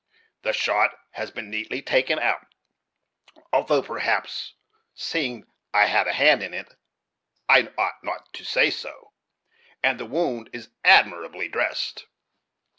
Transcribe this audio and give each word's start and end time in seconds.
The 0.41 0.51
shot 0.51 0.95
has 1.11 1.29
been 1.29 1.51
neatly 1.51 1.79
taken 1.83 2.17
out, 2.17 2.47
although, 3.53 3.83
perhaps, 3.83 4.55
seeing 4.95 5.45
I 5.75 5.85
had 5.85 6.07
a 6.07 6.13
hand 6.13 6.41
in 6.41 6.55
it, 6.55 6.73
I 7.47 7.69
ought 7.77 8.03
not 8.03 8.33
to 8.33 8.43
say 8.43 8.71
so; 8.71 9.13
and 9.83 9.99
the 9.99 10.07
wound 10.07 10.49
is 10.53 10.69
admirably 10.83 11.49
dressed. 11.49 12.07